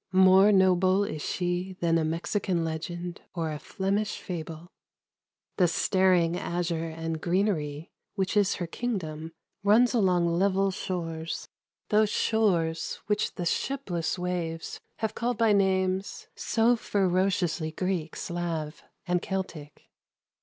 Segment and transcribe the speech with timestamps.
[0.13, 4.69] More noble is she than a M nd or a Flemish fabl<
[5.59, 9.31] :ig azure and greener v winch is her kingdom
[9.63, 11.49] runs along level shores,
[11.89, 14.57] those shores which the shipless wa\
[15.13, 16.01] called 1>\ nam.
[16.23, 19.83] < so ferociously Greek, Slav and Celtic.